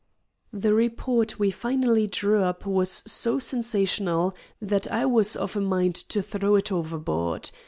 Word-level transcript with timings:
The 0.51 0.73
report 0.73 1.37
we 1.37 1.51
finally 1.51 2.07
drew 2.07 2.41
up 2.41 2.65
was 2.65 3.03
so 3.05 3.37
sensational 3.37 4.33
that 4.59 4.91
I 4.91 5.05
was 5.05 5.35
of 5.35 5.55
a 5.55 5.61
mind 5.61 5.93
to 5.93 6.23
throw 6.23 6.55
it 6.55 6.71
overboard. 6.71 7.51